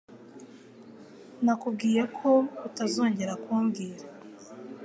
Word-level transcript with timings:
Nakubwiye 1.43 2.01
ko 2.17 2.29
utazongera 2.67 3.33
kumbwira. 3.43 4.03